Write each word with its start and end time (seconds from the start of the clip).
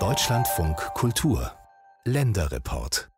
Deutschlandfunk 0.00 0.76
Kultur 0.94 1.52
Länderreport 2.04 3.08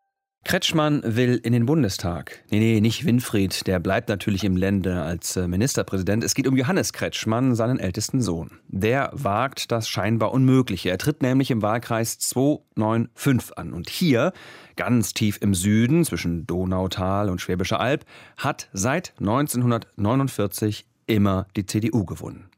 Kretschmann 0.44 1.00
will 1.02 1.40
in 1.42 1.54
den 1.54 1.64
Bundestag. 1.64 2.44
Nee, 2.50 2.58
nee, 2.58 2.82
nicht 2.82 3.06
Winfried, 3.06 3.66
der 3.66 3.80
bleibt 3.80 4.10
natürlich 4.10 4.44
im 4.44 4.54
Lände 4.54 5.00
als 5.00 5.34
äh, 5.36 5.48
Ministerpräsident. 5.48 6.22
Es 6.22 6.34
geht 6.34 6.46
um 6.46 6.58
Johannes 6.58 6.92
Kretschmann, 6.92 7.54
seinen 7.54 7.78
ältesten 7.78 8.20
Sohn. 8.20 8.50
Der 8.68 9.08
wagt 9.14 9.72
das 9.72 9.88
scheinbar 9.88 10.32
Unmögliche. 10.32 10.90
Er 10.90 10.98
tritt 10.98 11.22
nämlich 11.22 11.50
im 11.50 11.62
Wahlkreis 11.62 12.18
295 12.18 13.56
an. 13.56 13.72
Und 13.72 13.88
hier, 13.88 14.34
ganz 14.76 15.14
tief 15.14 15.38
im 15.40 15.54
Süden, 15.54 16.04
zwischen 16.04 16.46
Donautal 16.46 17.30
und 17.30 17.40
Schwäbischer 17.40 17.80
Alb, 17.80 18.04
hat 18.36 18.68
seit 18.74 19.14
1949 19.20 20.84
immer 21.06 21.46
die 21.56 21.64
CDU 21.64 22.04
gewonnen. 22.04 22.50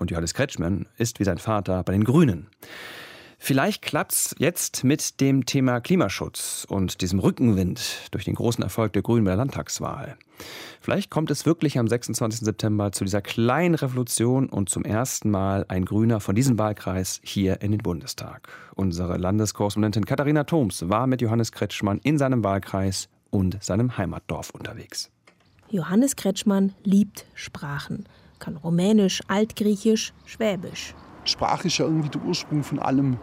Und 0.00 0.10
Johannes 0.10 0.34
Kretschmann 0.34 0.86
ist 0.96 1.20
wie 1.20 1.24
sein 1.24 1.38
Vater 1.38 1.84
bei 1.84 1.92
den 1.92 2.04
Grünen. 2.04 2.48
Vielleicht 3.38 3.82
klappt's 3.82 4.34
jetzt 4.38 4.82
mit 4.82 5.20
dem 5.20 5.46
Thema 5.46 5.80
Klimaschutz 5.80 6.66
und 6.68 7.00
diesem 7.00 7.20
Rückenwind 7.20 8.08
durch 8.10 8.24
den 8.24 8.34
großen 8.34 8.62
Erfolg 8.62 8.92
der 8.92 9.02
Grünen 9.02 9.24
bei 9.24 9.30
der 9.30 9.38
Landtagswahl. 9.38 10.16
Vielleicht 10.80 11.10
kommt 11.10 11.30
es 11.30 11.46
wirklich 11.46 11.78
am 11.78 11.86
26. 11.86 12.40
September 12.40 12.92
zu 12.92 13.04
dieser 13.04 13.22
kleinen 13.22 13.74
Revolution 13.74 14.48
und 14.48 14.68
zum 14.68 14.84
ersten 14.84 15.30
Mal 15.30 15.64
ein 15.68 15.84
Grüner 15.84 16.20
von 16.20 16.34
diesem 16.34 16.58
Wahlkreis 16.58 17.20
hier 17.22 17.60
in 17.62 17.70
den 17.70 17.80
Bundestag. 17.82 18.48
Unsere 18.74 19.16
Landeskorrespondentin 19.16 20.06
Katharina 20.06 20.44
Thoms 20.44 20.88
war 20.88 21.06
mit 21.06 21.22
Johannes 21.22 21.52
Kretschmann 21.52 22.00
in 22.02 22.18
seinem 22.18 22.42
Wahlkreis 22.42 23.08
und 23.30 23.62
seinem 23.62 23.96
Heimatdorf 23.96 24.50
unterwegs. 24.50 25.10
Johannes 25.70 26.16
Kretschmann 26.16 26.74
liebt 26.84 27.26
Sprachen, 27.34 28.06
kann 28.40 28.56
Rumänisch, 28.56 29.22
Altgriechisch, 29.28 30.12
Schwäbisch. 30.26 30.94
Sprache 31.24 31.68
ist 31.68 31.78
ja 31.78 31.84
irgendwie 31.84 32.08
der 32.08 32.22
Ursprung 32.22 32.64
von 32.64 32.78
allem 32.78 33.18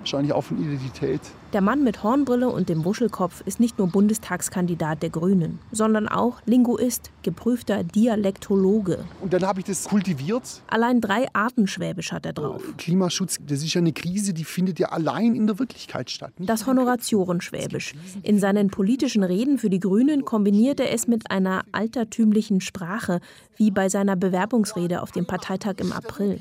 wahrscheinlich 0.00 0.32
auch 0.32 0.42
von 0.42 0.58
Identität. 0.58 1.20
Der 1.56 1.62
Mann 1.62 1.82
mit 1.82 2.02
Hornbrille 2.02 2.50
und 2.50 2.68
dem 2.68 2.84
Wuschelkopf 2.84 3.40
ist 3.46 3.60
nicht 3.60 3.78
nur 3.78 3.86
Bundestagskandidat 3.88 5.02
der 5.02 5.08
Grünen, 5.08 5.58
sondern 5.72 6.06
auch 6.06 6.42
Linguist, 6.44 7.10
geprüfter 7.22 7.82
Dialektologe. 7.82 9.06
Und 9.22 9.32
dann 9.32 9.42
habe 9.46 9.60
ich 9.60 9.64
das 9.64 9.84
kultiviert. 9.84 10.60
Allein 10.66 11.00
drei 11.00 11.28
Arten 11.32 11.66
Schwäbisch 11.66 12.12
hat 12.12 12.26
er 12.26 12.34
drauf. 12.34 12.62
Klimaschutz, 12.76 13.38
das 13.40 13.62
ist 13.62 13.72
ja 13.72 13.80
eine 13.80 13.94
Krise, 13.94 14.34
die 14.34 14.44
findet 14.44 14.78
ja 14.78 14.88
allein 14.88 15.34
in 15.34 15.46
der 15.46 15.58
Wirklichkeit 15.58 16.10
statt. 16.10 16.34
Das 16.40 16.66
Honoratioren-Schwäbisch. 16.66 17.94
In 18.22 18.38
seinen 18.38 18.68
politischen 18.68 19.24
Reden 19.24 19.56
für 19.56 19.70
die 19.70 19.80
Grünen 19.80 20.26
kombiniert 20.26 20.78
er 20.78 20.92
es 20.92 21.08
mit 21.08 21.30
einer 21.30 21.64
altertümlichen 21.72 22.60
Sprache, 22.60 23.20
wie 23.56 23.70
bei 23.70 23.88
seiner 23.88 24.14
Bewerbungsrede 24.14 25.00
auf 25.00 25.10
dem 25.10 25.24
Parteitag 25.24 25.76
im 25.78 25.92
April 25.92 26.38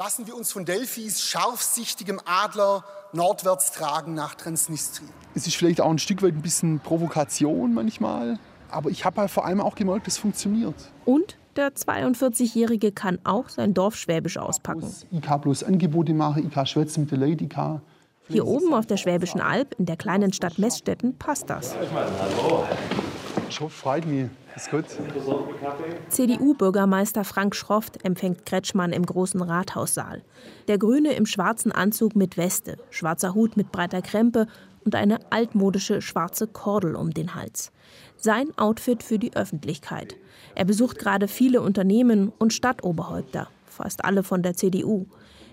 lassen 0.00 0.26
wir 0.26 0.34
uns 0.34 0.50
von 0.50 0.64
Delphis 0.64 1.20
scharfsichtigem 1.20 2.20
Adler 2.24 2.84
nordwärts 3.12 3.72
tragen 3.72 4.14
nach 4.14 4.34
Transnistrien. 4.34 5.10
Es 5.34 5.46
ist 5.46 5.56
vielleicht 5.56 5.82
auch 5.82 5.90
ein 5.90 5.98
Stück 5.98 6.22
weit 6.22 6.32
ein 6.32 6.40
bisschen 6.40 6.80
Provokation 6.80 7.74
manchmal, 7.74 8.38
aber 8.70 8.88
ich 8.88 9.04
habe 9.04 9.20
halt 9.20 9.30
vor 9.30 9.44
allem 9.44 9.60
auch 9.60 9.74
gemerkt, 9.74 10.08
es 10.08 10.16
funktioniert. 10.16 10.74
Und 11.04 11.36
der 11.54 11.74
42-Jährige 11.74 12.92
kann 12.92 13.18
auch 13.24 13.50
sein 13.50 13.74
Dorf 13.74 13.94
Schwäbisch 13.94 14.38
auspacken. 14.38 14.90
Ich 15.10 15.20
kann 15.20 15.42
bloß 15.42 15.64
Angebote 15.64 16.14
machen, 16.14 16.46
ich 16.46 16.54
kann 16.54 16.64
schwätzen 16.64 17.02
mit 17.02 17.10
der 17.10 17.18
Lady, 17.18 17.44
ich 17.44 17.50
kann 17.50 17.82
hier 18.26 18.46
oben 18.46 18.72
auf 18.72 18.86
der 18.86 18.96
Schwäbischen 18.96 19.42
Alb, 19.42 19.74
in 19.78 19.84
der 19.84 19.98
kleinen 19.98 20.32
Stadt 20.32 20.58
Messstetten, 20.58 21.18
passt 21.18 21.50
das. 21.50 21.74
Schon 23.50 23.70
freut 23.70 24.06
mich. 24.06 24.26
Ist 24.54 24.70
gut. 24.70 24.84
CDU-Bürgermeister 26.08 27.24
Frank 27.24 27.54
Schroft 27.54 28.04
empfängt 28.04 28.46
Kretschmann 28.46 28.92
im 28.92 29.06
großen 29.06 29.40
Rathaussaal. 29.42 30.22
Der 30.68 30.78
Grüne 30.78 31.12
im 31.14 31.26
schwarzen 31.26 31.72
Anzug 31.72 32.16
mit 32.16 32.36
Weste, 32.36 32.76
schwarzer 32.90 33.34
Hut 33.34 33.56
mit 33.56 33.72
breiter 33.72 34.02
Krempe 34.02 34.46
und 34.84 34.94
eine 34.94 35.18
altmodische 35.30 36.00
schwarze 36.02 36.46
Kordel 36.46 36.94
um 36.94 37.10
den 37.10 37.34
Hals. 37.34 37.72
Sein 38.16 38.56
Outfit 38.56 39.02
für 39.02 39.18
die 39.18 39.34
Öffentlichkeit. 39.34 40.16
Er 40.54 40.64
besucht 40.64 40.98
gerade 40.98 41.28
viele 41.28 41.60
Unternehmen 41.60 42.32
und 42.38 42.52
Stadtoberhäupter, 42.52 43.48
fast 43.66 44.04
alle 44.04 44.22
von 44.22 44.42
der 44.42 44.54
CDU. 44.54 45.06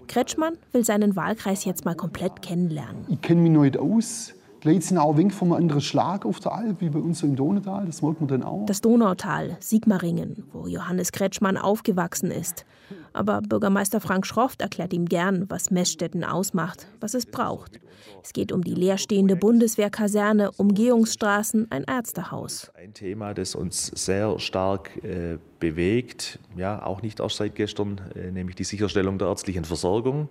Kretschmann 0.07 0.57
will 0.71 0.85
seinen 0.85 1.15
Wahlkreis 1.15 1.65
jetzt 1.65 1.85
mal 1.85 1.95
komplett 1.95 2.41
kennenlernen. 2.41 3.05
Ich 3.09 3.21
kenne 3.21 3.41
mich 3.41 3.51
nicht 3.51 3.77
aus. 3.77 4.33
Ein 4.65 5.17
wenig 5.17 5.33
vom 5.33 5.53
anderen 5.53 5.81
Schlag 5.81 6.25
auf 6.25 6.39
der 6.39 6.53
Alp, 6.53 6.81
wie 6.81 6.89
bei 6.89 6.99
uns 6.99 7.23
im 7.23 7.35
Donautal. 7.35 7.85
Das 7.85 8.01
merkt 8.01 8.19
man 8.19 8.27
dann 8.27 8.43
auch. 8.43 8.65
Das 8.65 8.81
Donautal, 8.81 9.57
Sigmaringen, 9.59 10.43
wo 10.51 10.67
Johannes 10.67 11.11
Kretschmann 11.11 11.57
aufgewachsen 11.57 12.31
ist. 12.31 12.65
Aber 13.13 13.41
Bürgermeister 13.41 13.99
Frank 13.99 14.25
Schroft 14.25 14.61
erklärt 14.61 14.93
ihm 14.93 15.05
gern, 15.05 15.45
was 15.49 15.71
Messstetten 15.71 16.23
ausmacht, 16.23 16.87
was 16.99 17.13
es 17.13 17.25
braucht. 17.25 17.79
Es 18.23 18.33
geht 18.33 18.51
um 18.51 18.63
die 18.63 18.73
leerstehende 18.73 19.35
Bundeswehrkaserne, 19.35 20.51
Umgehungsstraßen, 20.51 21.71
ein 21.71 21.83
Ärztehaus. 21.83 22.71
Ein 22.75 22.93
Thema, 22.93 23.33
das 23.33 23.55
uns 23.55 23.87
sehr 23.87 24.39
stark 24.39 25.03
äh, 25.03 25.37
bewegt, 25.59 26.39
ja, 26.55 26.83
auch 26.85 27.01
nicht 27.01 27.19
erst 27.19 27.37
seit 27.37 27.55
gestern, 27.55 28.01
äh, 28.15 28.31
nämlich 28.31 28.55
die 28.55 28.63
Sicherstellung 28.63 29.17
der 29.17 29.29
ärztlichen 29.29 29.65
Versorgung. 29.65 30.29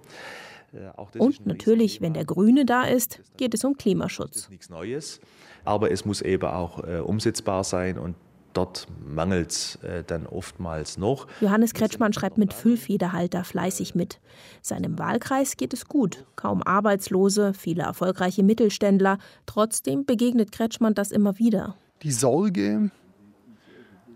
Äh, 0.72 1.18
Und 1.18 1.46
natürlich, 1.46 2.00
wenn 2.00 2.14
der 2.14 2.24
Grüne 2.24 2.64
da 2.64 2.84
ist, 2.84 3.20
geht 3.36 3.54
es 3.54 3.64
um 3.64 3.76
Klimaschutz. 3.76 4.48
Nichts 4.50 4.68
Neues, 4.68 5.20
aber 5.64 5.90
es 5.90 6.04
muss 6.04 6.22
eben 6.22 6.46
auch 6.46 6.82
äh, 6.84 7.00
umsetzbar 7.00 7.64
sein 7.64 7.98
und 7.98 8.16
dort 8.56 8.86
mangelt 9.04 9.50
es 9.50 9.76
äh, 9.76 10.02
dann 10.04 10.26
oftmals 10.26 10.98
noch. 10.98 11.26
Johannes 11.40 11.74
Kretschmann 11.74 12.12
schreibt 12.12 12.38
mit 12.38 12.52
Füllfederhalter 12.52 13.44
fleißig 13.44 13.94
mit. 13.94 14.20
Seinem 14.62 14.98
Wahlkreis 14.98 15.56
geht 15.56 15.72
es 15.72 15.86
gut. 15.86 16.24
Kaum 16.36 16.62
Arbeitslose, 16.62 17.52
viele 17.54 17.82
erfolgreiche 17.82 18.42
Mittelständler. 18.42 19.18
Trotzdem 19.44 20.04
begegnet 20.04 20.52
Kretschmann 20.52 20.94
das 20.94 21.10
immer 21.10 21.38
wieder. 21.38 21.76
Die 22.02 22.12
Sorge, 22.12 22.90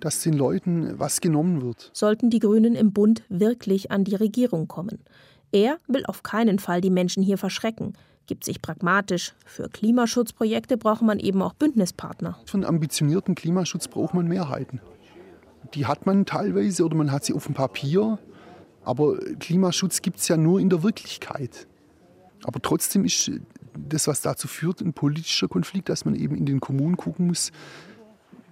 dass 0.01 0.23
den 0.23 0.35
Leuten 0.35 0.99
was 0.99 1.21
genommen 1.21 1.63
wird. 1.63 1.91
Sollten 1.93 2.31
die 2.31 2.39
Grünen 2.39 2.75
im 2.75 2.93
Bund 2.93 3.23
wirklich 3.29 3.91
an 3.91 4.05
die 4.05 4.15
Regierung 4.15 4.69
kommen. 4.69 5.01
Er 5.53 5.79
will 5.89 6.05
auf 6.07 6.23
keinen 6.23 6.59
Fall 6.59 6.81
die 6.81 6.91
Menschen 6.91 7.23
hier 7.23 7.39
verschrecken, 7.39 7.95
gibt 8.27 8.45
sich 8.45 8.63
pragmatisch. 8.63 9.35
Für 9.45 9.69
Klimaschutzprojekte 9.69 10.77
braucht 10.77 11.03
man 11.03 11.19
eben 11.19 11.43
auch 11.43 11.55
Bündnispartner. 11.55 12.39
Für 12.45 12.59
einen 12.59 12.65
ambitionierten 12.65 13.35
Klimaschutz 13.35 13.89
braucht 13.89 14.15
man 14.15 14.29
Mehrheiten. 14.29 14.81
Die 15.75 15.87
hat 15.87 16.07
man 16.07 16.27
teilweise 16.27 16.85
oder 16.85 16.97
man 16.97 17.11
hat 17.11 17.25
sie 17.25 17.35
auf 17.35 17.47
dem 17.47 17.55
Papier. 17.55 18.19
Aber 18.85 19.19
Klimaschutz 19.39 20.03
gibt 20.03 20.19
es 20.21 20.29
ja 20.29 20.37
nur 20.37 20.61
in 20.61 20.71
der 20.71 20.83
Wirklichkeit. 20.83 21.67
Aber 22.45 22.63
trotzdem 22.63 23.05
ist 23.05 23.31
das, 23.77 24.07
was 24.07 24.21
dazu 24.21 24.49
führt, 24.49 24.81
ein 24.81 24.93
politischer 24.93 25.49
Konflikt, 25.49 25.89
dass 25.89 26.05
man 26.05 26.15
eben 26.15 26.35
in 26.35 26.47
den 26.47 26.61
Kommunen 26.61 26.97
gucken 26.97 27.27
muss, 27.27 27.53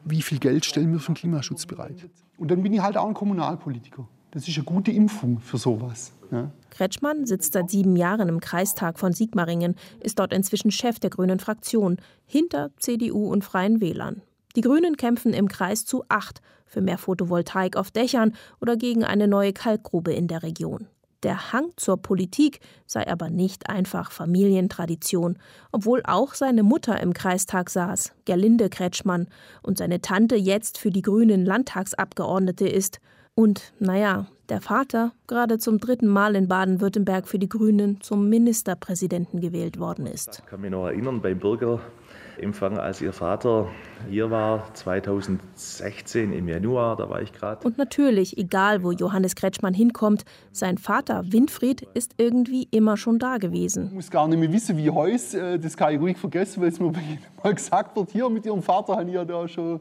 wie 0.04 0.22
viel 0.22 0.38
Geld 0.38 0.64
stellen 0.64 0.92
wir 0.92 1.00
für 1.00 1.12
den 1.12 1.16
Klimaschutz 1.16 1.66
bereit. 1.66 2.08
Und 2.36 2.50
dann 2.50 2.62
bin 2.62 2.72
ich 2.72 2.80
halt 2.80 2.96
auch 2.96 3.06
ein 3.06 3.14
Kommunalpolitiker. 3.14 4.06
Das 4.30 4.46
ist 4.46 4.56
eine 4.56 4.64
gute 4.64 4.90
Impfung 4.90 5.40
für 5.40 5.58
sowas. 5.58 6.12
Ja. 6.30 6.50
Kretschmann 6.70 7.24
sitzt 7.24 7.54
seit 7.54 7.70
sieben 7.70 7.96
Jahren 7.96 8.28
im 8.28 8.40
Kreistag 8.40 8.98
von 8.98 9.12
Sigmaringen, 9.12 9.74
ist 10.00 10.18
dort 10.18 10.32
inzwischen 10.32 10.70
Chef 10.70 10.98
der 10.98 11.10
Grünen 11.10 11.38
Fraktion, 11.38 11.96
hinter 12.26 12.70
CDU 12.78 13.30
und 13.30 13.44
Freien 13.44 13.80
Wählern. 13.80 14.22
Die 14.56 14.60
Grünen 14.60 14.96
kämpfen 14.96 15.32
im 15.32 15.48
Kreis 15.48 15.84
zu 15.84 16.04
acht 16.08 16.42
für 16.66 16.80
mehr 16.82 16.98
Photovoltaik 16.98 17.76
auf 17.76 17.90
Dächern 17.90 18.34
oder 18.60 18.76
gegen 18.76 19.04
eine 19.04 19.28
neue 19.28 19.52
Kalkgrube 19.52 20.12
in 20.12 20.28
der 20.28 20.42
Region. 20.42 20.88
Der 21.24 21.52
Hang 21.52 21.72
zur 21.74 21.96
Politik 21.96 22.60
sei 22.86 23.08
aber 23.08 23.28
nicht 23.28 23.68
einfach 23.68 24.12
Familientradition, 24.12 25.38
obwohl 25.72 26.02
auch 26.04 26.34
seine 26.34 26.62
Mutter 26.62 27.00
im 27.00 27.12
Kreistag 27.12 27.70
saß, 27.70 28.12
Gerlinde 28.24 28.70
Kretschmann, 28.70 29.26
und 29.62 29.78
seine 29.78 30.00
Tante 30.00 30.36
jetzt 30.36 30.78
für 30.78 30.90
die 30.90 31.02
Grünen 31.02 31.44
Landtagsabgeordnete 31.44 32.68
ist. 32.68 33.00
Und, 33.34 33.72
naja, 33.80 34.26
der 34.48 34.60
Vater 34.60 35.12
gerade 35.26 35.58
zum 35.58 35.78
dritten 35.78 36.08
Mal 36.08 36.34
in 36.34 36.48
Baden-Württemberg 36.48 37.28
für 37.28 37.38
die 37.38 37.48
Grünen 37.48 38.00
zum 38.00 38.28
Ministerpräsidenten 38.28 39.40
gewählt 39.40 39.78
worden 39.78 40.06
ist. 40.06 40.40
Ich 40.42 40.46
kann 40.46 40.60
mich 40.60 40.70
noch 40.70 40.86
erinnern, 40.86 41.20
beim 41.20 41.38
Bürgerempfang, 41.38 42.78
als 42.78 43.02
Ihr 43.02 43.12
Vater 43.12 43.68
hier 44.08 44.30
war, 44.30 44.72
2016 44.74 46.32
im 46.32 46.48
Januar, 46.48 46.96
da 46.96 47.10
war 47.10 47.20
ich 47.20 47.32
gerade. 47.32 47.66
Und 47.66 47.76
natürlich, 47.76 48.38
egal 48.38 48.82
wo 48.82 48.92
Johannes 48.92 49.34
Kretschmann 49.34 49.74
hinkommt, 49.74 50.24
sein 50.52 50.78
Vater 50.78 51.24
Winfried 51.26 51.82
ist 51.94 52.14
irgendwie 52.16 52.68
immer 52.70 52.96
schon 52.96 53.18
da 53.18 53.36
gewesen. 53.36 53.88
Ich 53.88 53.92
muss 53.92 54.10
gar 54.10 54.26
nicht 54.28 54.38
mehr 54.38 54.52
wissen, 54.52 54.76
wie 54.78 54.90
Heus, 54.90 55.34
äh, 55.34 55.58
das 55.58 55.76
kann 55.76 55.94
ich 55.94 56.00
ruhig 56.00 56.16
vergessen, 56.16 56.62
weil 56.62 56.68
es 56.68 56.80
mir 56.80 56.92
mal 57.44 57.54
gesagt 57.54 57.94
wird, 57.96 58.10
hier 58.10 58.30
mit 58.30 58.46
Ihrem 58.46 58.62
Vater 58.62 58.96
haben 58.96 59.08
ja 59.08 59.24
da 59.24 59.46
schon 59.46 59.80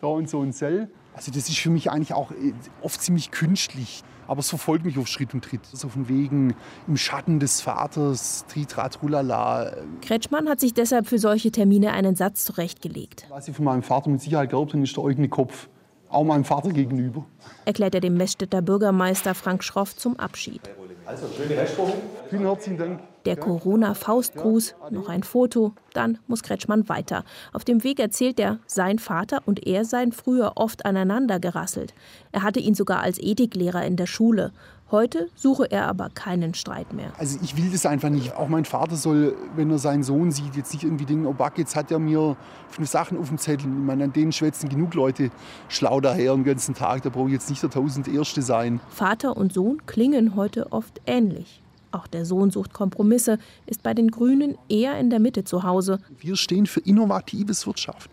da 0.00 0.06
und 0.06 0.28
so 0.28 0.42
ein 0.42 0.52
Zell. 0.52 0.88
Also 1.16 1.32
das 1.32 1.48
ist 1.48 1.58
für 1.58 1.70
mich 1.70 1.90
eigentlich 1.90 2.12
auch 2.12 2.30
äh, 2.30 2.52
oft 2.82 3.00
ziemlich 3.00 3.30
künstlich. 3.30 4.04
Aber 4.28 4.40
es 4.40 4.50
verfolgt 4.50 4.84
mich 4.84 4.98
auf 4.98 5.06
Schritt 5.06 5.32
und 5.34 5.42
Tritt. 5.42 5.64
So 5.72 5.88
von 5.88 6.08
wegen 6.08 6.54
im 6.86 6.96
Schatten 6.96 7.40
des 7.40 7.62
Vaters, 7.62 8.44
Tritrat, 8.48 9.02
Rulala. 9.02 9.72
Kretschmann 10.02 10.48
hat 10.48 10.60
sich 10.60 10.74
deshalb 10.74 11.06
für 11.06 11.18
solche 11.18 11.50
Termine 11.50 11.92
einen 11.92 12.16
Satz 12.16 12.44
zurechtgelegt. 12.44 13.26
Was 13.30 13.48
ich 13.48 13.56
von 13.56 13.64
meinem 13.64 13.82
Vater 13.82 14.10
mit 14.10 14.20
Sicherheit 14.20 14.50
glaubt, 14.50 14.74
dann 14.74 14.82
ist 14.82 14.96
der 14.96 15.04
eigene 15.04 15.28
Kopf. 15.28 15.68
Auch 16.08 16.24
meinem 16.24 16.44
Vater 16.44 16.70
gegenüber. 16.70 17.24
Erklärt 17.64 17.94
er 17.94 18.00
dem 18.00 18.16
Messstädter 18.16 18.62
Bürgermeister 18.62 19.34
Frank 19.34 19.64
Schroff 19.64 19.96
zum 19.96 20.18
Abschied. 20.18 20.60
Also, 21.04 21.26
schöne 21.36 21.56
Restwoche. 21.56 21.94
Vielen 22.28 22.42
herzlichen 22.42 22.78
Dank. 22.78 23.00
Der 23.26 23.36
Corona-Faustgruß, 23.36 24.76
noch 24.90 25.08
ein 25.08 25.24
Foto, 25.24 25.72
dann 25.92 26.18
muss 26.28 26.44
Kretschmann 26.44 26.88
weiter. 26.88 27.24
Auf 27.52 27.64
dem 27.64 27.82
Weg 27.82 27.98
erzählt 27.98 28.38
er, 28.38 28.60
sein 28.68 29.00
Vater 29.00 29.40
und 29.46 29.66
er 29.66 29.84
seien 29.84 30.12
früher 30.12 30.52
oft 30.54 30.86
aneinander 30.86 31.40
gerasselt. 31.40 31.92
Er 32.30 32.44
hatte 32.44 32.60
ihn 32.60 32.76
sogar 32.76 33.00
als 33.00 33.18
Ethiklehrer 33.18 33.84
in 33.84 33.96
der 33.96 34.06
Schule. 34.06 34.52
Heute 34.92 35.28
suche 35.34 35.68
er 35.68 35.88
aber 35.88 36.10
keinen 36.10 36.54
Streit 36.54 36.92
mehr. 36.92 37.12
Also 37.18 37.40
ich 37.42 37.56
will 37.56 37.68
das 37.72 37.84
einfach 37.84 38.10
nicht. 38.10 38.36
Auch 38.36 38.46
mein 38.46 38.64
Vater 38.64 38.94
soll, 38.94 39.34
wenn 39.56 39.68
er 39.72 39.78
seinen 39.78 40.04
Sohn 40.04 40.30
sieht, 40.30 40.54
jetzt 40.54 40.72
nicht 40.72 40.84
irgendwie 40.84 41.06
denken, 41.06 41.26
oh 41.26 41.32
Back, 41.32 41.58
jetzt 41.58 41.74
hat 41.74 41.90
er 41.90 41.98
mir 41.98 42.36
fünf 42.68 42.88
Sachen 42.88 43.18
auf 43.18 43.26
dem 43.26 43.38
Zettel. 43.38 43.66
Ich 43.66 43.76
meine, 43.76 44.04
an 44.04 44.12
denen 44.12 44.30
schwätzen 44.30 44.68
genug 44.68 44.94
Leute 44.94 45.30
schlau 45.68 46.00
daher 46.00 46.32
den 46.32 46.44
ganzen 46.44 46.76
Tag. 46.76 47.02
Da 47.02 47.08
brauche 47.08 47.26
ich 47.26 47.32
jetzt 47.32 47.50
nicht 47.50 47.64
der 47.64 47.70
tausend 47.70 48.06
Erste 48.06 48.42
sein. 48.42 48.78
Vater 48.88 49.36
und 49.36 49.52
Sohn 49.52 49.84
klingen 49.86 50.36
heute 50.36 50.70
oft 50.70 51.00
ähnlich. 51.06 51.64
Auch 51.96 52.06
der 52.06 52.26
Sohn 52.26 52.50
sucht 52.50 52.74
Kompromisse, 52.74 53.38
ist 53.64 53.82
bei 53.82 53.94
den 53.94 54.10
Grünen 54.10 54.58
eher 54.68 54.98
in 54.98 55.08
der 55.08 55.18
Mitte 55.18 55.44
zu 55.44 55.62
Hause. 55.62 55.98
Wir 56.20 56.36
stehen 56.36 56.66
für 56.66 56.80
innovatives 56.80 57.66
Wirtschaften 57.66 58.10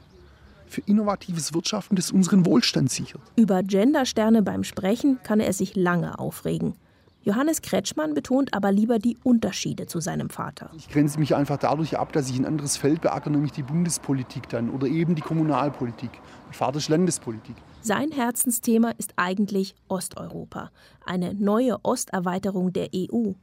für 0.65 0.81
innovatives 0.87 1.53
Wirtschaften, 1.53 1.95
das 1.95 2.09
unseren 2.09 2.47
Wohlstand 2.47 2.89
sichert. 2.89 3.21
Über 3.35 3.61
Gendersterne 3.61 4.41
beim 4.41 4.63
Sprechen 4.63 5.19
kann 5.21 5.39
er 5.39 5.53
sich 5.53 5.75
lange 5.75 6.17
aufregen. 6.17 6.73
Johannes 7.21 7.61
Kretschmann 7.61 8.15
betont 8.15 8.53
aber 8.55 8.71
lieber 8.71 8.97
die 8.97 9.15
Unterschiede 9.23 9.85
zu 9.85 9.99
seinem 9.99 10.31
Vater. 10.31 10.71
Ich 10.75 10.89
grenze 10.89 11.19
mich 11.19 11.35
einfach 11.35 11.57
dadurch 11.57 11.97
ab, 11.97 12.11
dass 12.11 12.29
ich 12.29 12.39
ein 12.39 12.45
anderes 12.45 12.75
Feld 12.75 13.01
beackere, 13.01 13.31
nämlich 13.31 13.51
die 13.51 13.61
Bundespolitik 13.63 14.49
dann 14.49 14.71
oder 14.71 14.87
eben 14.87 15.13
die 15.13 15.21
Kommunalpolitik. 15.21 16.09
Mein 16.45 16.53
Vater 16.53 16.79
ist 16.79 16.89
Landespolitik. 16.89 17.55
Sein 17.81 18.11
Herzensthema 18.11 18.91
ist 18.97 19.13
eigentlich 19.15 19.75
Osteuropa, 19.87 20.71
eine 21.05 21.33
neue 21.33 21.77
Osterweiterung 21.83 22.73
der 22.73 22.89
EU. 22.93 23.33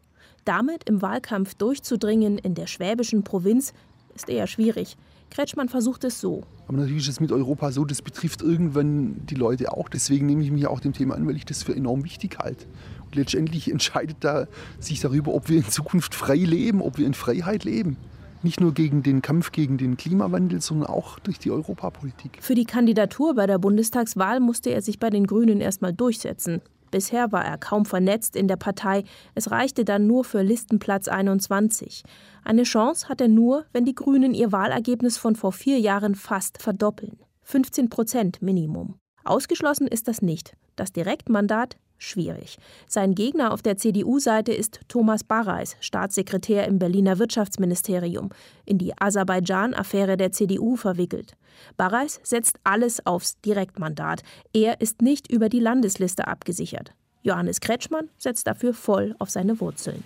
Damit 0.45 0.89
im 0.89 1.03
Wahlkampf 1.03 1.55
durchzudringen 1.55 2.39
in 2.39 2.55
der 2.55 2.67
schwäbischen 2.67 3.25
Provinz 3.25 3.73
ist 4.15 4.29
eher 4.29 4.47
schwierig. 4.47 4.97
Kretschmann 5.31 5.69
versucht 5.69 6.05
es 6.05 6.21
so. 6.21 6.43
Aber 6.67 6.79
natürlich 6.79 7.05
ist 7.05 7.15
es 7.15 7.21
mit 7.21 7.33
Europa 7.33 7.73
so, 7.73 7.85
das 7.85 8.03
betrifft 8.03 8.43
irgendwann 8.43 9.27
die 9.27 9.37
Leute 9.37 9.73
auch. 9.73 9.89
Deswegen 9.89 10.27
nehme 10.27 10.43
ich 10.43 10.51
mich 10.51 10.67
auch 10.67 10.81
dem 10.81 10.93
Thema 10.93 11.15
an, 11.15 11.27
weil 11.27 11.37
ich 11.37 11.45
das 11.45 11.63
für 11.63 11.75
enorm 11.75 12.05
wichtig 12.05 12.39
halte. 12.39 12.67
Und 13.05 13.17
letztendlich 13.17 13.71
entscheidet 13.71 14.19
da 14.21 14.47
sich 14.79 15.01
darüber, 15.01 15.35
ob 15.35 15.49
wir 15.49 15.59
in 15.59 15.69
Zukunft 15.69 16.15
frei 16.15 16.37
leben, 16.37 16.83
ob 16.83 16.99
wir 16.99 17.07
in 17.07 17.15
Freiheit 17.15 17.65
leben. 17.65 17.97
Nicht 18.43 18.61
nur 18.61 18.73
gegen 18.73 19.03
den 19.03 19.21
Kampf 19.21 19.53
gegen 19.53 19.77
den 19.77 19.97
Klimawandel, 19.97 20.61
sondern 20.63 20.89
auch 20.89 21.19
durch 21.19 21.39
die 21.39 21.51
Europapolitik. 21.51 22.39
Für 22.41 22.55
die 22.55 22.65
Kandidatur 22.65 23.35
bei 23.35 23.47
der 23.47 23.59
Bundestagswahl 23.59 24.41
musste 24.41 24.71
er 24.71 24.81
sich 24.81 24.99
bei 24.99 25.11
den 25.11 25.27
Grünen 25.27 25.61
erstmal 25.61 25.93
durchsetzen. 25.93 26.63
Bisher 26.91 27.33
war 27.33 27.45
er 27.45 27.59
kaum 27.59 27.85
vernetzt 27.85 28.37
in 28.37 28.49
der 28.49 28.57
Partei. 28.57 29.05
Es 29.35 29.51
reichte 29.51 29.85
dann 29.85 30.07
nur 30.07 30.25
für 30.25 30.43
Listenplatz 30.43 31.09
21. 31.09 32.03
Eine 32.45 32.65
Chance 32.65 33.09
hat 33.09 33.21
er 33.21 33.29
nur, 33.29 33.67
wenn 33.73 33.85
die 33.85 33.95
Grünen 33.95 34.35
ihr 34.35 34.53
Wahlergebnis 34.53 35.17
von 35.19 35.37
vor 35.37 35.53
vier 35.53 35.79
Jahren 35.79 36.15
fast 36.15 36.61
verdoppeln. 36.61 37.19
15 37.43 37.89
Prozent 37.89 38.43
Minimum. 38.43 38.97
Ausgeschlossen 39.25 39.87
ist 39.87 40.09
das 40.09 40.23
nicht. 40.23 40.57
Das 40.77 40.93
Direktmandat 40.93 41.77
schwierig. 42.01 42.59
Sein 42.89 43.15
Gegner 43.15 43.53
auf 43.53 43.63
der 43.63 43.77
CDU-Seite 43.77 44.53
ist 44.53 44.81
Thomas 44.89 45.23
Barreis, 45.23 45.77
Staatssekretär 45.81 46.67
im 46.67 46.79
Berliner 46.79 47.19
Wirtschaftsministerium, 47.19 48.31
in 48.65 48.79
die 48.79 48.93
Aserbaidschan-Affäre 48.99 50.17
der 50.17 50.33
CDU 50.33 50.77
verwickelt. 50.77 51.35
Barreis 51.77 52.19
setzt 52.25 52.59
alles 52.65 53.07
aufs 53.07 53.41
Direktmandat. 53.43 54.23
Er 54.53 54.81
ist 54.81 55.03
nicht 55.03 55.31
über 55.31 55.49
die 55.49 55.61
Landesliste 55.61 56.27
abgesichert. 56.27 56.93
Johannes 57.23 57.61
Kretschmann 57.61 58.09
setzt 58.17 58.47
dafür 58.47 58.73
voll 58.73 59.15
auf 59.19 59.31
seine 59.31 59.61
Wurzeln. 59.61 60.03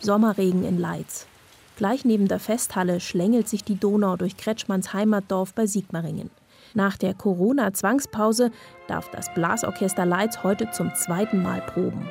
Sommerregen 0.00 0.64
in 0.64 0.78
Leitz. 0.78 1.26
Gleich 1.76 2.04
neben 2.04 2.26
der 2.26 2.40
Festhalle 2.40 3.00
schlängelt 3.00 3.48
sich 3.48 3.62
die 3.62 3.78
Donau 3.78 4.16
durch 4.16 4.36
Kretschmanns 4.36 4.92
Heimatdorf 4.92 5.54
bei 5.54 5.66
Sigmaringen. 5.66 6.30
Nach 6.74 6.96
der 6.96 7.14
Corona-Zwangspause 7.14 8.50
darf 8.88 9.10
das 9.10 9.32
Blasorchester 9.34 10.06
Leitz 10.06 10.42
heute 10.42 10.70
zum 10.70 10.94
zweiten 10.94 11.42
Mal 11.42 11.60
proben. 11.62 12.08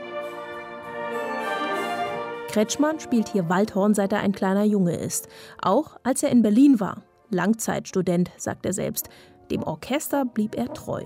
Kretschmann 2.48 3.00
spielt 3.00 3.28
hier 3.30 3.50
Waldhorn, 3.50 3.94
seit 3.94 4.14
er 4.14 4.20
ein 4.20 4.32
kleiner 4.32 4.64
Junge 4.64 4.96
ist. 4.96 5.28
Auch 5.62 5.98
als 6.04 6.24
er 6.24 6.30
in 6.30 6.42
Berlin 6.42 6.80
war. 6.80 7.04
Langzeitstudent, 7.30 8.32
sagt 8.38 8.66
er 8.66 8.74
selbst. 8.74 9.10
Dem 9.52 9.62
Orchester 9.64 10.24
blieb 10.26 10.56
er 10.56 10.74
treu. 10.74 11.04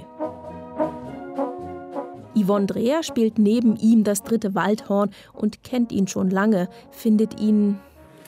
Yvonne 2.35 2.67
Dreher 2.67 3.03
spielt 3.03 3.39
neben 3.39 3.75
ihm 3.77 4.03
das 4.03 4.23
dritte 4.23 4.55
Waldhorn 4.55 5.09
und 5.33 5.63
kennt 5.63 5.91
ihn 5.91 6.07
schon 6.07 6.29
lange, 6.29 6.69
findet 6.91 7.39
ihn 7.39 7.79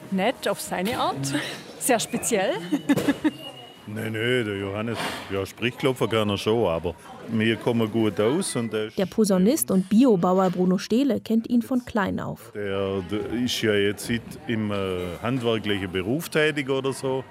nett 0.09 0.47
auf 0.47 0.59
seine 0.59 0.99
Art, 0.99 1.33
sehr 1.79 1.99
speziell. 1.99 2.53
Nein, 3.93 4.13
nein, 4.13 4.45
der 4.45 4.57
Johannes, 4.57 4.97
ja, 5.29 5.45
Sprichklopfer 5.45 6.07
kann 6.07 6.29
er 6.29 6.37
schon, 6.37 6.65
aber 6.65 6.95
wir 7.27 7.57
kommen 7.57 7.91
gut 7.91 8.19
aus. 8.21 8.55
Und 8.55 8.71
der, 8.71 8.87
der 8.87 9.05
Posaunist 9.05 9.69
und 9.69 9.89
Biobauer 9.89 10.49
Bruno 10.49 10.77
Stehle 10.77 11.19
kennt 11.19 11.49
ihn 11.49 11.61
von 11.61 11.83
klein 11.83 12.19
auf. 12.19 12.51
Der, 12.55 13.01
der 13.11 13.43
ist 13.43 13.61
ja 13.61 13.73
jetzt 13.73 14.09
nicht 14.09 14.23
im 14.47 14.71
äh, 14.71 15.17
handwerklichen 15.21 15.91
Beruf 15.91 16.29
tätig 16.29 16.69
oder 16.69 16.93
so, 16.93 17.23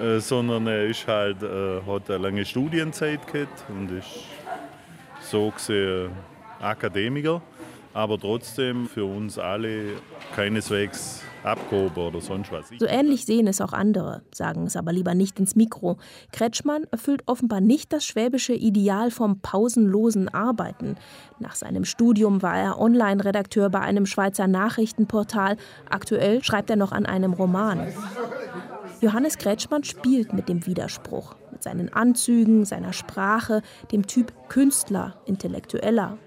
äh, 0.00 0.18
sondern 0.18 0.66
er 0.66 0.86
ist 0.86 1.06
halt, 1.06 1.40
äh, 1.42 1.80
hat 1.86 2.10
eine 2.10 2.18
lange 2.18 2.44
Studienzeit 2.44 3.24
gehabt 3.32 3.64
und 3.68 3.96
ist 3.96 4.24
so 5.20 5.50
gesehen 5.50 6.10
Akademiker, 6.60 7.42
aber 7.94 8.18
trotzdem 8.18 8.86
für 8.86 9.04
uns 9.04 9.38
alle 9.38 9.96
keineswegs 10.34 11.22
abgehoben 11.44 12.06
oder 12.06 12.20
sonst 12.20 12.52
was. 12.52 12.70
So 12.78 12.86
ähnlich 12.86 13.26
sehen 13.26 13.46
es 13.46 13.60
auch 13.60 13.72
andere, 13.72 14.22
sagen 14.32 14.66
es 14.66 14.76
aber 14.76 14.92
lieber 14.92 15.14
nicht 15.14 15.38
ins 15.38 15.56
Mikro. 15.56 15.98
Kretschmann 16.32 16.84
erfüllt 16.90 17.22
offenbar 17.26 17.60
nicht 17.60 17.92
das 17.92 18.04
schwäbische 18.04 18.54
Ideal 18.54 19.10
vom 19.10 19.40
pausenlosen 19.40 20.28
Arbeiten. 20.28 20.96
Nach 21.38 21.54
seinem 21.54 21.84
Studium 21.84 22.42
war 22.42 22.56
er 22.56 22.80
Online-Redakteur 22.80 23.70
bei 23.70 23.80
einem 23.80 24.06
Schweizer 24.06 24.46
Nachrichtenportal. 24.46 25.56
Aktuell 25.90 26.42
schreibt 26.44 26.70
er 26.70 26.76
noch 26.76 26.92
an 26.92 27.06
einem 27.06 27.32
Roman. 27.32 27.88
Johannes 29.00 29.36
Kretschmann 29.36 29.82
spielt 29.82 30.32
mit 30.32 30.48
dem 30.48 30.64
Widerspruch, 30.64 31.34
mit 31.50 31.64
seinen 31.64 31.92
Anzügen, 31.92 32.64
seiner 32.64 32.92
Sprache, 32.92 33.62
dem 33.90 34.06
Typ 34.06 34.32
Künstler, 34.48 35.16
Intellektueller, 35.26 36.18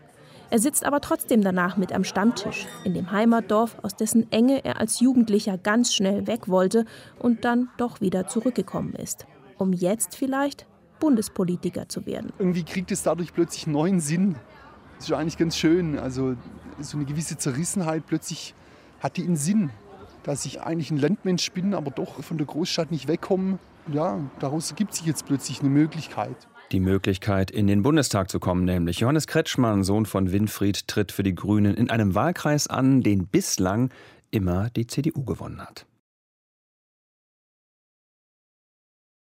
er 0.50 0.59
sitzt 0.59 0.86
aber 0.86 1.01
trotzdem 1.01 1.42
danach 1.42 1.77
mit 1.77 1.92
am 1.92 2.03
Stammtisch, 2.03 2.68
in 2.83 2.94
dem 2.94 3.12
Heimatdorf, 3.12 3.77
aus 3.81 3.95
dessen 3.95 4.31
Enge 4.31 4.63
er 4.63 4.80
als 4.80 5.00
Jugendlicher 5.00 5.58
ganz 5.58 5.93
schnell 5.93 6.27
weg 6.27 6.48
wollte 6.48 6.86
und 7.19 7.46
dann 7.46 7.69
doch 7.77 8.01
wieder 8.01 8.27
zurückgekommen 8.27 8.93
ist. 8.93 9.25
Um 9.58 9.74
jetzt 9.74 10.15
vielleicht 10.15 10.67
Bundespolitiker 11.00 11.89
zu 11.89 12.05
werden. 12.05 12.31
Irgendwie 12.39 12.63
kriegt 12.63 12.91
es 12.91 13.03
dadurch 13.03 13.34
plötzlich 13.34 13.67
neuen 13.67 14.00
Sinn. 14.00 14.36
Das 14.98 15.10
ist 15.10 15.13
eigentlich 15.13 15.38
ganz 15.38 15.58
schön. 15.58 15.98
Also 15.98 16.36
so 16.79 16.98
eine 16.98 17.05
gewisse 17.05 17.38
Zerrissenheit 17.38 18.05
plötzlich 18.05 18.53
hat 19.00 19.17
die 19.17 19.24
einen 19.24 19.36
Sinn. 19.36 19.72
Dass 20.24 20.46
ich 20.46 20.62
eigentlich 20.62 20.89
ein 20.89 20.98
Landmensch 20.98 21.51
bin, 21.51 21.74
aber 21.74 21.91
doch 21.91 22.24
von 22.24 22.38
der 22.38 22.48
Großstadt 22.48 22.91
nicht 22.91 23.08
wegkomme. 23.08 23.60
Ja, 23.91 24.19
daraus 24.39 24.72
ergibt 24.72 24.96
sich 24.96 25.05
jetzt 25.05 25.25
plötzlich 25.25 25.60
eine 25.60 25.69
Möglichkeit 25.69 26.48
die 26.72 26.79
Möglichkeit, 26.79 27.51
in 27.51 27.67
den 27.67 27.84
Bundestag 27.84 28.29
zu 28.29 28.39
kommen, 28.39 28.65
nämlich 28.65 29.00
Johannes 29.00 29.27
Kretschmann, 29.27 29.84
Sohn 29.84 30.05
von 30.05 30.31
Winfried, 30.31 30.88
tritt 30.88 31.12
für 31.12 31.24
die 31.24 31.36
Grünen 31.36 31.75
in 31.75 31.89
einem 31.89 32.15
Wahlkreis 32.15 32.67
an, 32.67 33.01
den 33.01 33.27
bislang 33.27 33.91
immer 34.31 34.69
die 34.72 34.88
CDU 34.88 35.24
gewonnen 35.24 35.62
hat. 35.62 35.86